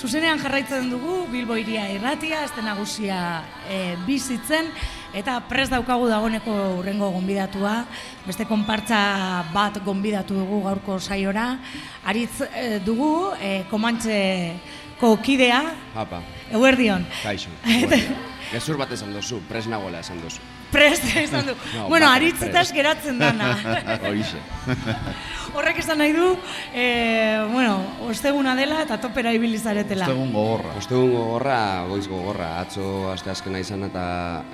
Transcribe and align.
Zuzenean 0.00 0.38
jarraitzen 0.40 0.86
dugu 0.88 1.26
Bilbo 1.28 1.58
iria 1.60 1.82
irratia, 1.92 2.38
este 2.46 2.62
nagusia 2.64 3.42
e, 3.68 3.98
bizitzen 4.06 4.70
eta 5.12 5.34
pres 5.44 5.66
daukagu 5.68 6.06
dagoneko 6.08 6.54
urrengo 6.78 7.10
gonbidatua, 7.12 7.74
beste 8.24 8.46
konpartza 8.48 9.00
bat 9.52 9.76
gonbidatu 9.84 10.38
dugu 10.40 10.62
gaurko 10.64 10.96
saiora. 11.00 11.50
Aritz 12.08 12.40
e, 12.48 12.80
dugu 12.80 13.34
e, 13.36 13.66
Komantxeko 13.68 15.12
kidea. 15.20 15.60
Apa. 15.92 16.22
Eguerdion. 16.48 17.04
Kaixo. 17.20 17.52
Gezur 18.50 18.78
bat 18.80 18.90
esan 18.90 19.12
duzu, 19.14 19.38
pres 19.46 19.68
nagoela 19.70 20.00
esan 20.02 20.18
duzu. 20.22 20.42
Prest 20.70 21.04
esan 21.18 21.46
du. 21.46 21.54
No, 21.74 21.86
bueno, 21.88 22.06
bat, 22.06 22.16
aritzetaz 22.18 22.70
geratzen 22.74 23.18
dana. 23.18 23.52
Hoixe. 24.08 24.40
Horrek 25.54 25.78
esan 25.82 25.98
nahi 26.02 26.12
du, 26.14 26.32
e, 26.74 26.84
bueno, 27.50 27.76
osteguna 28.06 28.56
dela 28.58 28.80
eta 28.84 28.98
topera 29.02 29.32
ibili 29.34 29.58
zaretela. 29.58 30.06
Ostegun 30.06 30.32
gogorra. 30.34 30.74
Ostegun 30.78 31.14
gogorra, 31.14 31.60
goiz 31.90 32.04
gogorra. 32.10 32.50
Atzo 32.62 33.10
aste 33.10 33.30
azkena 33.30 33.62
izan 33.62 33.86
eta 33.86 34.04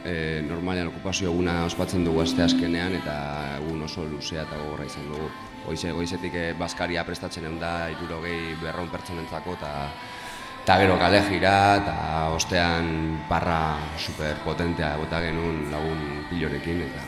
e, 0.05 0.43
normalean 0.45 0.93
okupazio 0.93 1.33
eguna 1.33 1.63
ospatzen 1.69 2.05
dugu 2.05 2.25
aste 2.25 2.45
azkenean 2.45 2.97
eta 3.01 3.17
egun 3.59 3.85
oso 3.89 4.05
luzea 4.09 4.45
eta 4.45 4.61
gogorra 4.61 4.89
izan 4.89 5.09
dugu. 5.13 5.29
Goize, 5.67 5.93
goizetik 5.93 6.37
e, 6.37 6.47
Baskaria 6.57 7.05
prestatzen 7.05 7.49
egun 7.49 7.61
da, 7.61 7.91
irurogei 7.93 8.55
berron 8.63 8.93
pertsonentzako 8.93 9.57
eta 9.57 9.73
eta 10.67 10.81
gero 10.83 10.97
kale 10.99 11.21
jira 11.23 11.79
eta 11.79 11.93
ostean 12.35 12.87
parra 13.29 13.79
superpotentea 14.03 14.97
bota 14.99 15.21
genuen 15.23 15.61
lagun 15.71 16.01
pilorekin 16.27 16.81
eta 16.89 17.05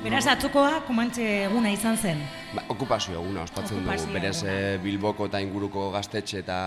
Beraz, 0.00 0.22
atzokoa, 0.32 0.78
komantxe 0.86 1.26
eguna 1.50 1.68
izan 1.68 1.98
zen. 2.00 2.22
Ba, 2.54 2.62
okupazio 2.72 3.18
eguna 3.20 3.42
ospatzen 3.44 3.82
Okupazio 3.82 4.06
dugu. 4.06 4.14
Berez 4.16 4.38
eh, 4.48 4.78
Bilboko 4.80 5.26
eta 5.28 5.42
inguruko 5.44 5.90
gaztetxe 5.92 6.40
eta 6.40 6.58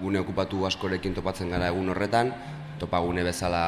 gune 0.00 0.18
okupatu 0.18 0.66
askorekin 0.66 1.14
topatzen 1.14 1.54
gara 1.54 1.70
egun 1.70 1.94
horretan. 1.94 2.32
Topagune 2.80 3.22
bezala 3.22 3.62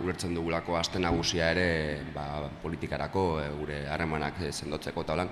ulertzen 0.00 0.32
dugulako 0.32 0.78
aste 0.80 1.02
nagusia 1.02 1.50
ere 1.52 1.68
ba, 2.14 2.46
politikarako 2.62 3.26
eh, 3.42 3.50
gure 3.58 3.82
harremanak 3.92 4.40
eh, 4.46 4.52
sendotzeko 4.52 5.04
eta. 5.04 5.28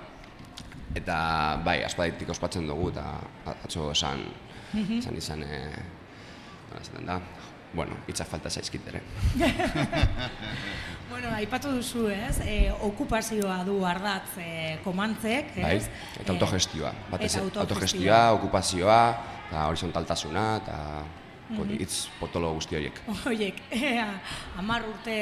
Eta 0.93 1.17
bai, 1.65 1.79
aspaditik 1.89 2.29
ospatzen 2.37 2.69
dugu 2.69 2.91
eta 2.93 3.07
atzo 3.49 3.89
esan, 3.95 4.27
esan 4.73 5.17
izan, 5.17 5.43
e, 5.43 5.61
esaten 6.81 7.05
da, 7.05 7.19
bueno, 7.73 7.97
hitzak 8.07 8.27
falta 8.27 8.49
zaizkit 8.49 8.87
ere. 8.93 9.01
Bueno, 11.07 11.29
aipatu 11.31 11.69
duzu, 11.71 12.09
ez? 12.11 12.41
E, 12.43 12.67
okupazioa 12.83 13.61
du 13.63 13.77
ardatz 13.87 14.33
e, 14.43 14.47
komantzek, 14.83 15.53
ez? 15.55 15.63
Bai, 15.63 15.77
eta 16.19 16.33
autogestioa, 16.33 16.91
batez 17.07 17.29
eta 17.29 17.45
ere, 17.45 17.61
autogestioa, 17.63 18.19
okupazioa, 18.35 18.97
eta 19.47 19.63
horizontaltasuna, 19.69 20.43
eta 20.59 20.75
hori, 21.55 21.77
hitz 21.79 22.09
potolo 22.19 22.51
guzti 22.57 22.75
horiek. 22.75 22.99
Ea, 23.71 24.07
amar 24.59 24.83
urte 24.89 25.17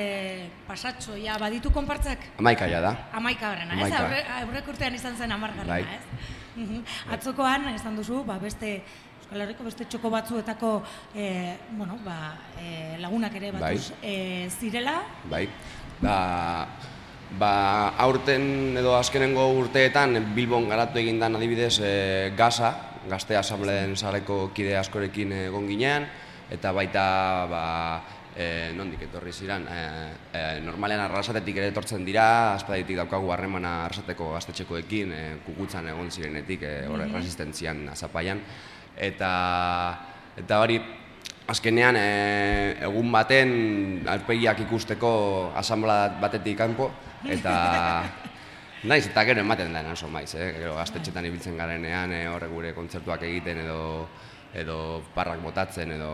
pasatxo, 0.66 1.20
ja, 1.22 1.38
baditu 1.42 1.70
konpartzak? 1.76 2.32
Amaika 2.42 2.68
ja 2.72 2.82
da. 2.82 2.96
Amaika 3.14 3.54
garrena, 3.54 3.78
ez? 3.78 3.92
Aurre, 4.02 4.24
aurrek 4.42 4.74
urtean 4.74 4.98
izan 4.98 5.18
zen 5.22 5.38
amar 5.38 5.54
garrena, 5.54 5.78
Bai. 5.78 6.00
ez? 6.00 6.34
Mhm. 6.56 6.82
Atzokoan, 7.14 7.70
esan 7.76 7.98
duzu, 8.00 8.24
ba, 8.26 8.40
beste 8.42 8.80
Euskal 9.26 9.42
Herriko 9.42 9.64
beste 9.66 9.86
txoko 9.90 10.10
batzuetako 10.14 10.72
e, 11.18 11.58
bueno, 11.74 11.98
ba, 12.06 12.36
e, 12.62 12.98
lagunak 13.02 13.34
ere 13.34 13.50
batuz 13.56 13.90
e, 14.06 14.46
zirela. 14.54 15.00
Bai. 15.32 15.48
Ba, 15.98 16.68
ba 17.40 17.54
aurten 18.06 18.78
edo 18.78 18.94
azkenengo 18.94 19.48
urteetan 19.58 20.20
Bilbon 20.36 20.70
garatu 20.70 21.02
egin 21.02 21.18
dan 21.20 21.40
adibidez 21.40 21.80
e, 21.82 22.34
gaza, 22.38 22.70
gazte 23.10 23.34
asambleen 23.40 23.96
sareko 23.98 24.52
kide 24.54 24.78
askorekin 24.78 25.34
egon 25.48 25.66
ginean, 25.74 26.06
eta 26.54 26.70
baita 26.78 27.08
ba, 27.50 27.64
e, 28.38 28.70
nondik 28.78 29.08
etorri 29.08 29.34
ziren, 29.34 29.66
e, 29.66 29.82
e, 30.38 30.46
normalean 30.62 31.02
arrasatetik 31.08 31.58
ere 31.64 31.74
etortzen 31.74 32.06
dira, 32.06 32.54
aspaditik 32.54 33.02
daukagu 33.02 33.34
harremana 33.34 33.74
arrasateko 33.88 34.36
gaztetxekoekin, 34.36 35.12
e, 35.18 35.26
kukutzan 35.48 35.90
egon 35.96 36.14
zirenetik, 36.14 36.62
e, 36.62 36.78
hor 36.92 37.08
resistentzian 37.10 37.88
azapaian, 37.90 38.46
eta, 38.98 39.32
eta 40.38 40.60
hori, 40.62 40.80
Azkenean, 41.46 41.94
e, 41.94 42.78
egun 42.88 43.12
baten 43.14 43.52
alpegiak 44.10 44.64
ikusteko 44.64 45.10
asamblea 45.54 46.16
batetik 46.18 46.58
kanpo 46.58 46.90
eta 47.22 47.54
naiz 48.90 49.04
eta 49.06 49.24
gero 49.30 49.44
ematen 49.46 49.74
da 49.74 49.84
oso 49.92 50.10
maiz, 50.10 50.34
eh? 50.34 50.56
gero 50.58 50.74
gaztetxetan 50.80 51.26
ibiltzen 51.30 51.58
garenean 51.58 52.14
e, 52.14 52.26
horre 52.28 52.50
gure 52.50 52.74
kontzertuak 52.74 53.28
egiten 53.30 53.62
edo 53.62 54.08
edo 54.56 55.04
parrak 55.14 55.44
botatzen 55.44 55.92
edo 55.92 56.12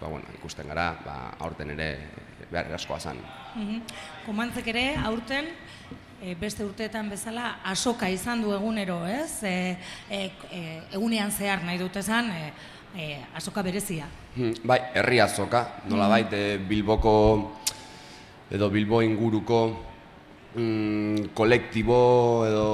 ba, 0.00 0.08
bueno, 0.08 0.26
ikusten 0.38 0.68
gara, 0.68 0.92
ba, 1.04 1.16
aurten 1.44 1.74
ere 1.76 1.88
behar 2.50 2.72
askoa 2.74 2.98
zan. 2.98 3.20
Mhm. 3.54 3.82
Komantzek 4.26 4.72
ere, 4.72 4.86
aurten, 5.04 5.52
e, 6.22 6.34
beste 6.38 6.64
urteetan 6.64 7.10
bezala, 7.10 7.58
asoka 7.66 8.08
izan 8.08 8.42
du 8.44 8.54
egunero, 8.54 9.02
ez? 9.10 9.42
E, 9.42 9.76
e, 10.08 10.24
e, 10.50 10.62
egunean 10.94 11.32
zehar 11.34 11.64
nahi 11.66 11.80
dute 11.82 12.00
esan, 12.00 12.30
e, 12.30 12.52
e, 12.94 13.16
asoka 13.34 13.62
berezia. 13.62 14.06
Hmm, 14.36 14.54
Bai, 14.64 14.78
herri 14.94 15.20
azoka, 15.20 15.66
nolabait 15.90 16.32
eh, 16.32 16.58
Bilboko 16.68 17.14
edo 18.52 18.68
Bilbo 18.72 19.02
inguruko 19.04 19.58
mm, 20.54 21.32
kolektibo 21.36 21.98
edo 22.46 22.68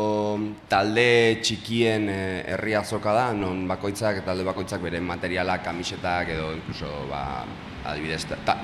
talde 0.71 1.39
txikien 1.43 2.09
eh, 2.11 2.45
herri 2.55 2.77
azoka 2.79 3.15
da, 3.17 3.33
non 3.35 3.65
bakoitzak 3.71 4.23
talde 4.27 4.47
bakoitzak 4.47 4.85
bere 4.85 5.01
materialak, 5.01 5.65
kamisetak 5.67 6.35
edo 6.37 6.53
incluso 6.55 6.93
ba, 7.11 7.25
adibidez, 7.91 8.25
ta, 8.45 8.59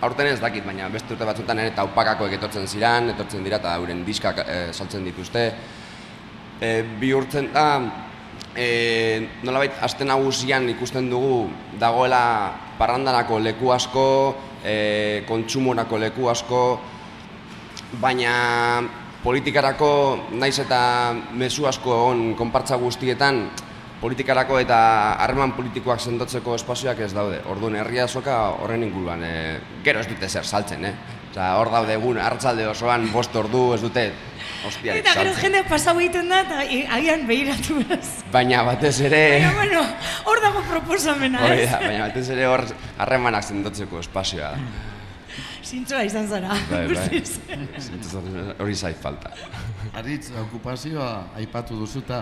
aurten 0.00 0.28
ez 0.28 0.40
dakit, 0.40 0.64
baina 0.66 0.88
beste 0.92 1.14
urte 1.14 1.26
batzutan 1.28 1.60
ere 1.62 1.72
taupakakoek 1.76 2.36
etortzen 2.36 2.66
ziran, 2.68 3.10
etortzen 3.14 3.44
dira 3.44 3.60
eta 3.60 3.76
euren 3.80 4.02
diskak 4.04 4.42
eh, 4.44 4.68
saltzen 4.72 5.06
dituzte. 5.06 5.46
E, 6.60 6.70
bihurtzen 7.00 7.50
da, 7.52 7.66
e, 8.56 9.28
nolabait, 9.44 9.76
aste 9.84 10.04
nagusian 10.08 10.68
ikusten 10.72 11.10
dugu 11.12 11.46
dagoela 11.80 12.52
parrandanako 12.78 13.40
leku 13.44 13.72
asko, 13.72 14.06
e, 14.64 15.24
kontsumorako 15.28 16.00
leku 16.00 16.30
asko, 16.32 16.62
baina 18.00 18.84
politikarako 19.22 19.90
naiz 20.38 20.58
eta 20.62 20.80
mezu 21.36 21.66
asko 21.68 21.92
egon 21.96 22.26
konpartza 22.38 22.76
guztietan, 22.80 23.46
politikarako 24.00 24.58
eta 24.60 24.78
harreman 25.24 25.52
politikoak 25.56 26.00
sendotzeko 26.00 26.54
espazioak 26.58 26.98
ez 27.00 27.12
daude. 27.16 27.40
Orduan 27.48 27.76
herria 27.80 28.04
azoka 28.04 28.36
horren 28.62 28.82
inguruan, 28.84 29.22
e, 29.24 29.60
gero 29.84 30.00
ez 30.00 30.08
dute 30.10 30.28
zer 30.28 30.44
saltzen, 30.44 30.84
eh? 30.84 30.94
Osea, 31.36 31.50
hor 31.60 31.68
daude 31.70 31.92
egun 31.92 32.16
hartzalde 32.16 32.64
osoan 32.68 33.10
bost 33.12 33.34
ordu 33.36 33.74
ez 33.74 33.80
dute 33.82 34.06
hostiarik 34.66 35.02
Eta 35.04 35.12
gero 35.18 35.34
jende 35.36 35.60
pasau 35.68 35.92
egiten 36.00 36.30
da, 36.32 36.38
eta 36.46 36.62
i- 36.64 36.86
agian 36.98 37.26
behiratu 37.28 37.76
beraz. 37.82 38.22
Baina 38.32 38.62
batez 38.64 38.94
ere... 39.04 39.20
Baina, 39.42 39.52
bueno, 39.58 39.82
hor 40.24 40.40
dago 40.40 40.62
proposamena, 40.70 41.42
Hori 41.44 41.66
da, 41.68 41.80
baina 41.84 42.06
batez 42.08 42.28
ere 42.32 42.46
hor 42.48 42.64
harremanak 42.98 43.44
sendotzeko 43.44 44.00
espazioa 44.00 44.54
da. 44.56 44.64
Zintzoa 45.66 46.04
izan 46.06 46.28
zara. 46.30 46.54
Bai, 46.70 46.84
bai. 46.94 47.20
Hori 48.62 48.74
zait 48.74 49.00
falta. 49.02 49.32
Aritz, 49.98 50.30
okupazioa 50.44 51.08
aipatu 51.40 51.74
duzu 51.80 52.04
eta 52.04 52.20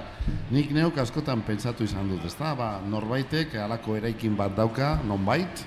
nik 0.55 0.73
neuk 0.73 0.97
askotan 1.03 1.43
pentsatu 1.45 1.85
izan 1.85 2.09
dut, 2.09 2.25
ezta? 2.25 2.55
Ba, 2.57 2.79
norbaitek 2.89 3.59
halako 3.61 3.99
eraikin 4.01 4.37
bat 4.39 4.57
dauka, 4.57 4.95
nonbait, 5.05 5.65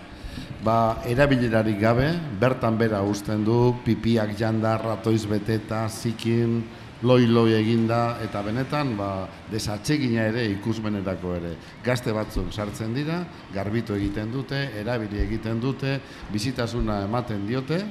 ba, 0.65 1.03
erabilerarik 1.05 1.77
gabe, 1.81 2.09
bertan 2.41 2.79
bera 2.81 3.03
uzten 3.05 3.45
du, 3.45 3.75
pipiak 3.85 4.33
janda, 4.39 4.73
ratoiz 4.81 5.25
beteta, 5.29 5.85
zikin, 5.89 6.63
loi-loi 7.03 7.53
eginda, 7.59 8.17
eta 8.25 8.41
benetan, 8.41 8.95
ba, 8.97 9.27
desatsegina 9.51 10.25
ere 10.31 10.47
ikusmenerako 10.55 11.35
ere. 11.37 11.53
Gazte 11.85 12.13
batzuk 12.15 12.49
sartzen 12.53 12.95
dira, 12.95 13.19
garbitu 13.53 13.93
egiten 13.97 14.31
dute, 14.33 14.63
erabili 14.79 15.21
egiten 15.21 15.61
dute, 15.61 15.99
bizitasuna 16.33 17.03
ematen 17.05 17.45
diote, 17.47 17.83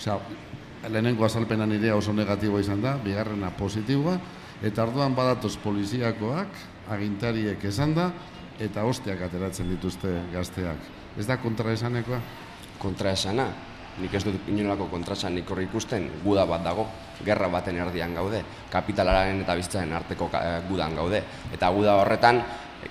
Osea, 0.00 0.16
lehenengo 0.88 1.26
azalpena 1.26 1.66
nirea 1.68 1.92
oso 1.92 2.14
negatiboa 2.16 2.62
izan 2.62 2.80
da, 2.80 2.94
bigarrena 3.04 3.50
positiboa, 3.52 4.14
eta 4.64 4.86
orduan 4.86 5.12
badatoz 5.14 5.58
poliziakoak, 5.60 6.56
agintariek 6.90 7.64
esan 7.68 7.92
da, 7.94 8.08
eta 8.60 8.84
osteak 8.88 9.20
ateratzen 9.28 9.68
dituzte 9.68 10.14
gazteak. 10.32 10.88
Ez 11.20 11.26
da 11.28 11.36
kontraesanekoa? 11.42 12.20
Kontraesana, 12.80 13.50
nik 13.98 14.14
ez 14.14 14.22
dut 14.24 14.48
inolako 14.48 14.86
kontraesanik 14.92 15.50
hor 15.50 15.60
ikusten, 15.62 16.08
guda 16.24 16.46
bat 16.46 16.62
dago, 16.64 16.86
gerra 17.24 17.48
baten 17.52 17.76
erdian 17.82 18.14
gaude, 18.14 18.42
kapitalaren 18.70 19.42
eta 19.42 19.56
bizitzaren 19.58 19.92
arteko 19.92 20.30
eh, 20.38 20.60
gudan 20.68 20.94
gaude. 20.96 21.22
Eta 21.52 21.68
guda 21.74 21.96
horretan, 22.00 22.42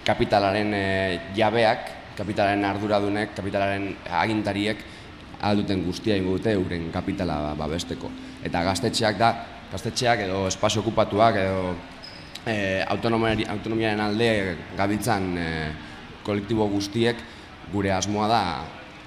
kapitalaren 0.06 0.74
eh, 0.74 1.20
jabeak, 1.38 1.96
kapitalaren 2.20 2.66
arduradunek, 2.66 3.34
kapitalaren 3.36 3.94
agintariek, 4.22 4.84
alduten 5.42 5.86
guztia 5.86 6.18
ingo 6.20 6.36
dute 6.38 6.54
euren 6.54 6.90
kapitala 6.92 7.56
babesteko. 7.58 8.12
Eta 8.44 8.64
gaztetxeak 8.68 9.18
da, 9.20 9.32
gaztetxeak 9.72 10.26
edo 10.28 10.46
espazio 10.50 10.84
okupatuak 10.84 11.40
edo 11.40 11.62
e, 12.46 12.84
autonomiaren 12.88 14.02
alde 14.04 14.32
gabiltzan 14.78 15.30
e, 15.38 15.48
kolektibo 16.26 16.68
guztiek 16.72 17.22
gure 17.72 17.94
asmoa 17.94 18.28
da 18.28 18.42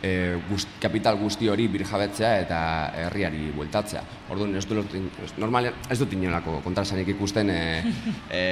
e, 0.02 0.38
guzti, 0.48 0.80
kapital 0.82 1.16
guzti 1.20 1.48
hori 1.48 1.68
birjabetzea 1.70 2.32
eta 2.42 2.58
herriari 3.04 3.52
bueltatzea. 3.54 4.02
Orduan 4.34 4.56
ez 4.58 4.64
dut 4.66 4.96
normal 5.38 5.70
ez 5.70 5.98
dut 6.00 6.12
inolako 6.16 6.58
kontrasanik 6.64 7.14
ikusten 7.14 7.50
e, 7.54 7.60
e, 8.40 8.42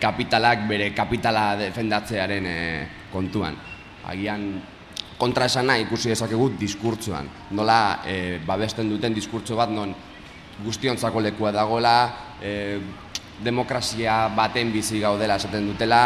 kapitalak 0.00 0.64
bere 0.70 0.90
kapitala 0.96 1.50
defendatzearen 1.60 2.48
e, 2.48 2.56
kontuan. 3.12 3.58
Agian 4.08 4.48
kontra 5.20 5.48
esana 5.48 5.76
ikusi 5.80 6.12
dezakegu 6.12 6.50
diskurtzoan. 6.60 7.28
Nola 7.56 8.02
e, 8.08 8.38
babesten 8.46 8.88
duten 8.88 9.14
diskurtso 9.16 9.56
bat 9.58 9.72
non 9.72 9.94
guztiontzako 10.64 11.20
lekua 11.20 11.52
dagoela, 11.52 11.96
e, 12.40 12.80
demokrazia 13.44 14.30
baten 14.32 14.72
bizi 14.72 15.02
gaudela 15.02 15.36
esaten 15.36 15.66
dutela, 15.68 16.00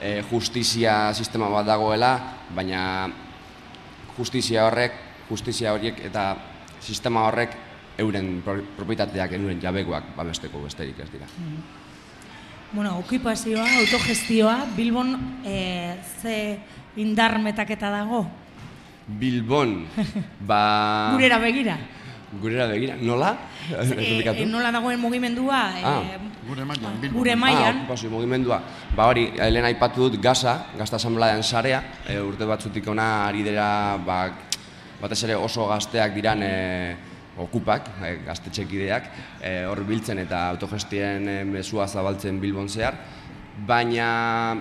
e, 0.00 0.22
justizia 0.30 1.12
sistema 1.12 1.50
bat 1.52 1.66
dagoela, 1.68 2.14
baina 2.56 2.80
justizia 4.20 4.66
horrek, 4.68 4.96
justizia 5.30 5.72
horiek 5.72 6.00
eta 6.10 6.34
sistema 6.80 7.24
horrek 7.28 7.56
euren 8.00 8.40
propietateak, 8.44 9.36
euren 9.38 9.60
jabegoak 9.60 10.14
babesteko 10.16 10.62
besterik 10.64 11.00
ez 11.00 11.08
dira. 11.12 11.28
Mm. 11.38 11.62
Bueno, 12.70 12.92
okupazioa, 13.00 13.64
autogestioa, 13.80 14.60
Bilbon 14.76 15.16
e, 15.42 15.96
ze 16.22 16.60
indar 17.02 17.40
metaketa 17.42 17.90
dago? 17.90 18.22
Bilbon, 19.08 19.88
ba... 20.48 20.60
Gurera 21.16 21.40
begira. 21.42 21.74
Gurera 22.30 22.68
begira, 22.70 22.94
nola? 22.94 23.32
E, 23.66 24.22
e, 24.22 24.46
nola 24.46 24.70
dagoen 24.70 25.00
mugimendua? 25.02 25.74
Ah, 25.82 26.14
gure 26.46 26.62
maian, 26.62 26.94
Bilbon. 27.02 27.18
Gure 27.18 27.34
maian. 27.34 27.82
Ah, 27.90 27.96
mugimendua. 28.06 28.60
Ba 28.94 29.08
hori, 29.10 29.32
helen 29.34 29.66
aipatu 29.66 30.06
dut 30.06 30.22
Gaza, 30.22 30.70
Gazta 30.78 30.94
Asamblean 30.94 31.42
sarea, 31.42 31.82
e, 32.06 32.20
urte 32.22 32.46
batzutik 32.46 32.86
ona 32.86 33.26
ari 33.26 33.42
dira, 33.42 33.98
ba, 34.06 34.30
batez 35.02 35.24
ere 35.26 35.34
oso 35.34 35.66
gazteak 35.66 36.14
diran 36.14 36.46
e, 36.46 36.54
okupak, 37.42 37.90
e, 37.98 38.14
gaztetxekideak, 38.22 39.10
e, 39.42 39.54
hor 39.66 39.82
biltzen 39.82 40.22
eta 40.22 40.46
autogestien 40.54 41.26
e, 41.26 41.38
mesua 41.44 41.88
zabaltzen 41.88 42.38
Bilbon 42.38 42.70
zehar, 42.70 42.94
baina 43.66 44.54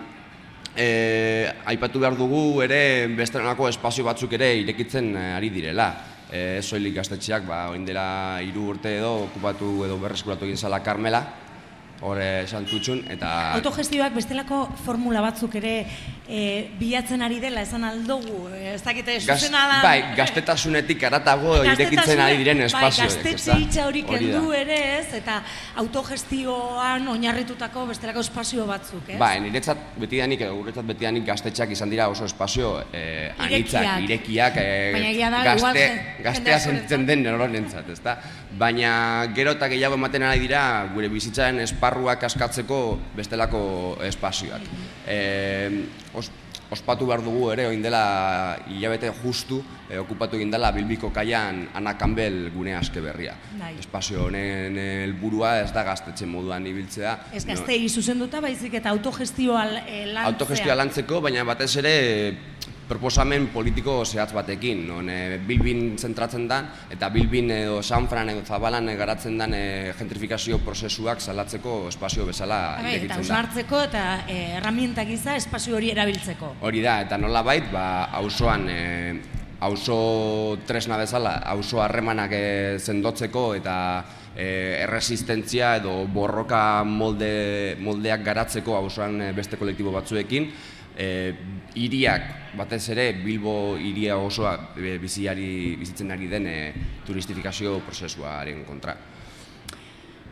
e, 0.74 1.52
aipatu 1.70 2.02
behar 2.02 2.18
dugu 2.18 2.64
ere 2.66 3.08
besteranako 3.14 3.70
espazio 3.70 4.10
batzuk 4.10 4.34
ere 4.40 4.56
irekitzen 4.64 5.14
e, 5.14 5.34
ari 5.38 5.54
direla. 5.54 5.94
E, 6.30 6.62
soilik 6.62 6.94
gaztetxeak, 6.94 7.48
ba, 7.50 7.68
dela 7.86 8.40
hiru 8.46 8.68
urte 8.76 8.92
edo 9.00 9.26
okupatu 9.26 9.86
edo 9.88 9.98
berreskuratu 9.98 10.46
egin 10.46 10.58
zala 10.62 10.84
Karmela, 10.86 11.24
hor 12.02 12.20
esan 12.22 12.64
tutxun, 12.70 13.02
eta... 13.12 13.30
Autogestioak 13.58 14.14
bestelako 14.16 14.62
formula 14.86 15.20
batzuk 15.24 15.56
ere 15.60 15.74
e, 16.30 16.42
bilatzen 16.80 17.22
ari 17.26 17.42
dela, 17.44 17.64
esan 17.66 17.84
aldugu, 17.84 18.46
ez 18.56 18.80
dakite 18.86 19.18
zuzena 19.20 19.66
da... 19.68 19.80
Bai, 19.84 19.98
gaztetasunetik 20.16 21.04
aratago 21.10 21.58
irekitzen 21.66 22.22
ari 22.24 22.40
diren 22.40 22.64
espazioek. 22.68 23.10
Bai, 23.10 23.18
gaztetxe 23.18 23.58
hitza 23.64 23.88
hori 23.90 24.06
kendu 24.08 24.54
ere 24.56 24.78
ez, 25.00 25.10
eta 25.20 25.42
autogestioan 25.84 27.10
oinarritutako 27.16 27.84
bestelako 27.92 28.24
espazio 28.24 28.68
batzuk, 28.70 29.04
ez? 29.10 29.20
Bai, 29.20 29.34
niretzat 29.44 29.84
betidanik, 30.00 30.46
guretzat 30.48 30.88
betidanik 30.88 31.28
gaztetxeak 31.28 31.76
izan 31.76 31.92
dira 31.92 32.08
oso 32.14 32.30
espazio 32.30 32.78
eh, 32.94 33.34
anitzak, 33.44 34.06
irekiak, 34.08 34.62
eh, 34.64 35.12
da, 35.20 35.44
gazte, 35.52 35.86
gaztea 36.24 36.64
zentzen 36.64 37.06
den 37.10 37.28
nororentzat, 37.28 37.92
ez 37.92 38.00
da? 38.06 38.16
Baina 38.60 39.28
gero 39.36 39.52
eta 39.58 39.68
gehiago 39.72 40.00
ematen 40.00 40.24
ari 40.26 40.48
dira 40.48 40.64
gure 40.96 41.12
bizitzaren 41.12 41.60
espazio 41.60 41.89
esparruak 41.90 42.24
askatzeko 42.24 43.00
bestelako 43.18 43.98
espazioak. 44.06 44.62
E, 45.08 45.18
os, 46.14 46.30
ospatu 46.70 47.08
behar 47.10 47.24
dugu 47.26 47.50
ere, 47.50 47.66
oin 47.66 47.82
dela 47.82 48.60
hilabete 48.70 49.10
justu, 49.24 49.58
e, 49.90 49.98
okupatu 49.98 50.38
egin 50.38 50.52
dela 50.54 50.70
Bilbiko 50.72 51.10
kaian 51.10 51.64
Ana 51.74 51.96
Campbell 51.98 52.52
gune 52.54 52.76
aske 52.78 53.02
berria. 53.02 53.34
Bai. 53.58 53.74
Espazio 53.82 54.28
honen 54.28 54.78
helburua 54.78 55.56
ez 55.64 55.72
da 55.74 55.84
gaztetzen 55.88 56.30
moduan 56.30 56.68
ibiltzea. 56.70 57.16
Ez 57.34 57.46
gaztei 57.48 57.82
no, 57.82 57.90
zuzenduta 57.90 58.42
baizik 58.46 58.78
eta 58.78 58.94
autogestioa 58.94 59.66
e, 59.82 60.06
lantzea. 60.14 60.28
Autogestioa 60.30 60.78
lantzeko, 60.78 61.24
baina 61.26 61.48
batez 61.50 61.72
ere 61.82 61.96
proposamen 62.90 63.48
politiko 63.54 64.02
zehatz 64.06 64.32
batekin, 64.34 64.82
non 64.90 65.10
e, 65.14 65.38
Bilbin 65.46 65.94
zentratzen 65.98 66.48
da, 66.50 66.60
eta 66.92 67.12
Bilbin 67.14 67.52
edo 67.54 67.80
Sanfran 67.84 68.34
edo 68.34 68.42
Zabalan 68.46 68.90
garatzen 68.98 69.38
den 69.38 69.54
e, 69.54 69.64
gentrifikazio 69.98 70.58
prozesuak 70.66 71.22
salatzeko 71.22 71.84
espazio 71.92 72.26
bezala 72.28 72.80
irekitzen 72.82 73.08
da. 73.08 73.14
Eta 73.14 73.26
usmartzeko 73.28 73.82
eta 73.86 74.06
e, 74.26 74.40
erramientak 74.58 75.12
iza 75.14 75.38
espazio 75.38 75.78
hori 75.78 75.94
erabiltzeko. 75.94 76.56
Hori 76.66 76.82
da, 76.82 77.02
eta 77.06 77.20
nola 77.22 77.44
bait, 77.46 77.70
ba, 77.72 77.86
auzoan 78.20 78.66
e, 78.74 78.80
auzo 79.60 80.58
tresna 80.66 80.98
bezala, 80.98 81.38
auzo 81.54 81.84
harremanak 81.84 82.34
e, 82.34 82.48
zendotzeko 82.80 83.52
eta 83.60 83.76
e, 84.34 84.50
erresistentzia 84.88 85.76
edo 85.84 86.02
borroka 86.10 86.82
molde, 86.88 87.78
moldeak 87.84 88.26
garatzeko 88.26 88.80
auzoan 88.80 89.22
beste 89.38 89.62
kolektibo 89.62 89.94
batzuekin, 89.94 90.50
e, 91.00 91.34
iriak 91.80 92.56
batez 92.60 92.90
ere 92.92 93.14
Bilbo 93.24 93.78
iria 93.78 94.18
osoa 94.20 94.74
e, 94.76 94.98
biziari 95.00 95.78
bizitzen 95.80 96.12
ari 96.12 96.28
den 96.28 96.48
e, 96.48 96.58
turistifikazio 97.08 97.80
prozesuaren 97.86 98.66
kontra. 98.68 98.98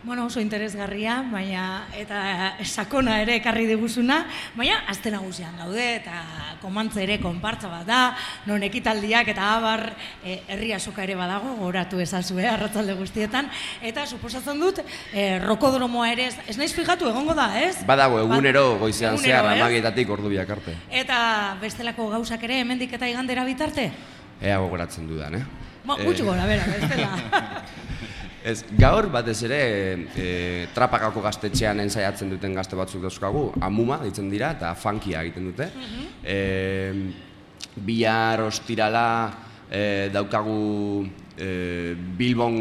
Bueno, 0.07 0.23
oso 0.23 0.39
interesgarria, 0.39 1.17
baina 1.27 1.83
eta 1.91 2.55
sakona 2.63 3.17
ere 3.19 3.33
ekarri 3.41 3.65
diguzuna, 3.67 4.21
baina 4.55 4.77
azte 4.87 5.11
nagusian 5.11 5.57
gaude 5.59 5.83
eta 5.97 6.21
komantze 6.61 7.01
ere 7.03 7.17
konpartza 7.19 7.67
bat 7.67 7.83
da, 7.83 7.97
non 8.47 8.63
ekitaldiak 8.63 9.27
eta 9.33 9.49
abar 9.57 9.83
e, 10.23 10.37
herria 10.47 10.79
soka 10.79 11.03
ere 11.03 11.17
badago, 11.19 11.57
goratu 11.59 11.99
ezazue 11.99 12.47
arratzalde 12.47 12.95
guztietan, 12.95 13.51
eta 13.83 14.05
suposatzen 14.07 14.63
dut, 14.63 14.79
e, 15.11 15.41
rokodromoa 15.43 16.07
ere, 16.13 16.29
ez 16.47 16.55
naiz 16.55 16.71
fijatu 16.71 17.11
egongo 17.11 17.35
da, 17.35 17.49
ez? 17.59 17.75
Badago, 17.89 18.21
egunero 18.23 18.77
goizean 18.79 19.19
zehar, 19.19 19.51
amagietatik 19.57 20.07
ordu 20.15 20.31
biak 20.31 20.55
arte. 20.55 20.77
Eta 20.87 21.19
bestelako 21.59 22.07
gauzak 22.15 22.47
ere, 22.47 22.61
hemendik 22.63 22.95
eta 22.95 23.11
igandera 23.11 23.43
bitarte? 23.43 23.91
Ea 24.39 24.55
gogoratzen 24.63 25.11
dudan, 25.11 25.35
eh? 25.35 25.43
Ma, 25.83 25.99
gutxu 25.99 26.31
gora, 26.31 26.47
bera, 26.47 26.63
bestela. 26.77 27.11
Ez, 28.43 28.63
gaur 28.79 29.09
batez 29.11 29.39
ere 29.47 29.61
e, 30.15 30.27
trapakako 30.75 31.21
gaztetxean 31.25 31.79
ensaiatzen 31.83 32.29
duten 32.29 32.53
gazte 32.55 32.77
batzuk 32.79 33.01
dauzkagu, 33.01 33.49
amuma 33.61 33.97
ditzen 34.03 34.29
dira 34.29 34.51
eta 34.55 34.73
funkia 34.75 35.23
egiten 35.25 35.49
dute. 35.51 35.71
Mm 35.73 36.05
e, 36.27 36.93
bihar 37.77 38.41
ostirala 38.41 39.31
e, 39.69 40.09
daukagu 40.13 41.07
e, 41.37 41.95
Bilbon 42.17 42.57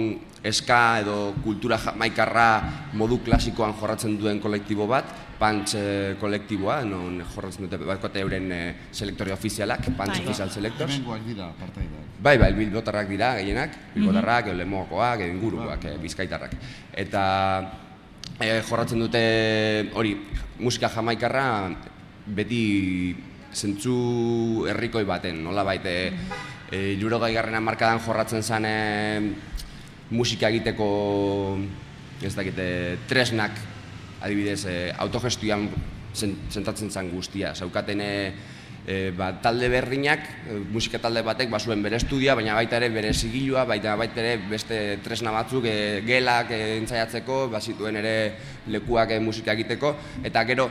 eska 0.46 1.00
edo 1.02 1.34
kultura 1.42 1.78
maikarra 1.98 2.48
modu 2.94 3.18
klasikoan 3.24 3.74
jorratzen 3.80 4.16
duen 4.20 4.40
kolektibo 4.40 4.86
bat, 4.86 5.26
Pantz 5.36 5.74
eh, 5.76 6.14
kolektiboa, 6.16 6.78
non 6.88 7.18
jorratzen 7.20 7.66
dute 7.66 7.76
bakote 7.84 8.22
euren 8.24 8.46
eh, 8.54 8.74
selektore 8.88 9.34
ofizialak, 9.34 9.90
Pantz 9.96 10.14
bai. 10.14 10.22
Official 10.24 10.52
Selectors. 10.54 10.94
Hemengoak 10.94 11.26
dira, 11.28 11.50
partaidak. 11.58 12.06
Bai, 12.24 12.38
bai, 12.40 12.52
bilbotarrak 12.56 13.10
dira 13.10 13.34
gehienak, 13.36 13.76
bilbotarrak, 13.92 14.46
mm 14.46 14.52
-hmm. 14.52 14.58
lemoakoak, 14.62 15.20
ingurukoak, 15.28 15.82
bai. 15.82 15.98
bizkaitarrak. 16.00 16.56
Eta 16.94 17.24
eh, 18.40 18.62
jorratzen 18.64 18.98
dute 18.98 19.90
hori, 19.92 20.16
musika 20.58 20.88
jamaikarra 20.88 21.68
beti 22.26 23.14
zentzu 23.52 24.64
herrikoi 24.68 25.04
baten, 25.04 25.44
nola 25.44 25.64
baite, 25.64 26.10
mm 26.10 26.16
-hmm. 26.72 27.28
e, 27.28 27.32
garrena 27.32 27.60
markadan 27.60 28.00
jorratzen 28.00 28.42
zen 28.42 28.64
musika 30.10 30.50
egiteko 30.52 30.88
ez 32.22 32.34
dakite, 32.36 32.66
tresnak 33.08 33.56
adibidez, 34.24 34.64
e, 34.66 34.76
autogestioan 34.98 35.68
sentatzen 36.16 36.90
zen 36.90 37.10
guztia. 37.12 37.52
Zaukaten 37.54 38.00
e, 38.00 38.12
ba, 39.18 39.32
talde 39.42 39.68
berrinak, 39.68 40.22
musika 40.72 41.00
talde 41.02 41.22
batek, 41.26 41.50
ba, 41.50 41.58
zuen 41.58 41.82
bere 41.82 41.98
estudia, 41.98 42.36
baina 42.38 42.54
baita 42.54 42.78
ere 42.78 42.88
bere 42.94 43.12
zigilua, 43.12 43.66
baita 43.66 43.96
baita 43.98 44.22
ere 44.22 44.36
beste 44.48 44.78
tresna 45.04 45.34
batzuk, 45.34 45.66
e, 45.66 46.02
gelak 46.06 46.52
e, 46.54 46.60
entzaiatzeko, 46.78 47.46
ba, 47.52 47.60
zituen 47.60 47.98
ere 48.00 48.16
lekuak 48.72 49.12
e, 49.12 49.20
musika 49.20 49.56
egiteko, 49.58 49.96
eta 50.24 50.44
gero, 50.48 50.70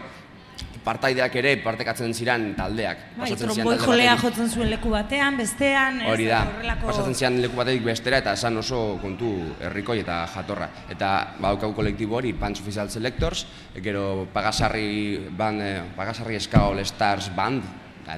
partaideak 0.86 1.36
ere 1.42 1.56
partekatzen 1.63 2.13
ziren 2.13 2.51
taldeak. 2.58 3.01
Bai, 3.18 3.32
tromboi 3.39 3.77
jolea 3.82 4.15
jotzen 4.22 4.50
zuen 4.50 4.70
leku 4.70 4.92
batean, 4.94 5.38
bestean, 5.42 6.01
Hori 6.12 6.27
da, 6.30 6.44
horrelako... 6.51 6.92
pasatzen 6.92 7.18
ziren 7.18 7.39
leku 7.44 7.58
batetik 7.60 7.86
bestera 7.88 8.20
eta 8.22 8.36
esan 8.38 8.62
oso 8.62 8.82
kontu 9.01 9.32
herrikoi 9.65 10.00
eta 10.04 10.20
jatorra. 10.36 10.70
Eta 10.94 11.13
badaukagu 11.39 11.74
kolektibo 11.82 12.20
hori, 12.20 12.36
Punch 12.38 12.62
Official 12.62 12.92
Selectors, 12.94 13.46
gero 13.82 14.27
Pagasarri, 14.34 15.32
band, 15.38 15.65
eh, 15.65 15.82
Pagasarri 15.98 16.39
Ska 16.39 16.68
All 16.70 16.86
Stars 16.86 17.32
Band, 17.36 17.65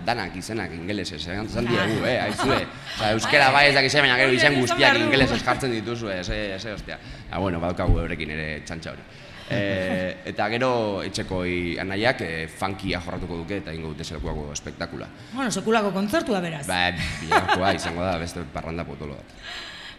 danak 0.06 0.36
izenak 0.36 0.74
ingelesez, 0.76 1.22
eh? 1.32 1.38
Zan 1.48 1.68
diegu, 1.68 2.02
eh, 2.06 2.18
aizue. 2.26 2.60
Osa, 2.98 3.14
euskera 3.14 3.52
bai 3.56 3.68
ez 3.70 3.76
dakizea, 3.78 4.04
baina 4.04 4.18
gero 4.20 4.36
izan 4.36 4.60
guztiak 4.60 5.00
ingelesez 5.00 5.40
jartzen 5.46 5.72
dituzue, 5.72 6.20
ez, 6.20 6.28
ez, 6.30 6.66
ez, 6.66 6.74
ostia. 6.74 7.00
Ah, 7.32 7.40
bueno, 7.40 7.62
badaukagu 7.64 8.02
eurekin 8.04 8.36
ere 8.36 8.50
txantxa 8.68 8.92
hori. 8.92 9.08
E, 9.50 10.18
eta 10.28 10.50
gero 10.52 10.70
etxeko 11.08 11.42
anaiak 11.80 12.22
e, 12.26 12.32
funkia 12.52 13.00
jorratuko 13.00 13.38
duke 13.44 13.62
eta 13.62 13.72
ingo 13.76 13.94
dute 13.94 14.04
zelkuako 14.04 14.50
espektakula. 14.52 15.08
Bueno, 15.32 15.52
sekulako 15.52 15.94
kontzertua 15.96 16.42
beraz. 16.44 16.66
Ba, 16.68 16.92
bilakoa 17.22 17.74
izango 17.78 18.04
da, 18.04 18.18
beste 18.20 18.44
parranda 18.54 18.84
potolo 18.88 19.16
bat. 19.16 19.36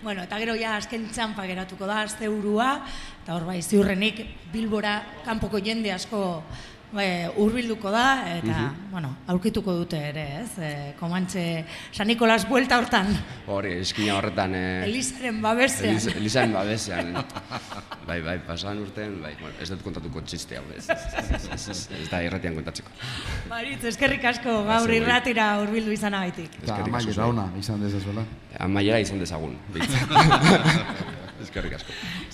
Bueno, 0.03 0.23
eta 0.23 0.39
gero 0.39 0.55
ja 0.55 0.77
azken 0.79 1.09
txampa 1.11 1.47
geratuko 1.49 1.89
da, 1.89 2.03
azte 2.07 2.29
urua, 2.31 2.77
eta 3.25 3.35
hor 3.35 3.49
bai, 3.49 3.59
ziurrenik 3.63 4.21
Bilbora 4.53 5.01
kanpoko 5.25 5.59
jende 5.65 5.91
asko 5.91 6.21
e, 6.97 7.29
urbilduko 7.37 7.91
da, 7.93 8.07
eta, 8.39 8.69
bueno, 8.93 9.11
aurkituko 9.29 9.75
dute 9.77 10.01
ere, 10.11 10.25
ez? 10.43 10.51
E, 10.57 10.71
Komantxe, 10.99 11.43
San 11.93 12.09
Nikolas 12.09 12.45
buelta 12.49 12.79
hortan, 12.81 13.13
Hori, 13.49 13.75
eskina 13.83 14.17
horretan... 14.19 14.55
E, 14.55 14.65
Elizaren 14.87 15.43
babesean. 15.45 15.97
Eliz, 15.97 16.15
Elizaren 16.15 16.55
babesean. 16.57 17.13
bai, 18.09 18.21
bai, 18.25 18.39
pasan 18.47 18.81
urtean, 18.83 19.19
bai, 19.23 19.35
bueno, 19.41 19.55
ez 19.61 19.69
dut 19.73 19.83
kontatuko 19.85 20.23
txiste 20.25 20.59
hau, 20.61 20.65
ez, 20.77 20.89
ez, 20.89 21.45
ez, 21.53 21.69
ez, 21.75 21.79
ez 22.01 22.09
da 22.11 22.23
irratian 22.25 22.57
kontatzeko. 22.59 22.95
Baritz, 23.51 23.83
eskerrik 23.93 24.25
asko 24.33 24.63
gaur 24.69 24.95
irratira 24.97 25.51
urbildu 25.65 25.95
izanagaitik. 25.97 26.61
Eskerrik 26.63 27.01
asko 27.03 27.15
amaiera 27.19 27.31
ona 27.35 27.49
izan 27.61 27.85
dezazuela. 27.85 28.25
Amaiera 28.65 29.01
izan 29.05 29.21
dezagun. 29.21 29.57
Eskerrik 31.45 31.79
asko. 31.79 31.95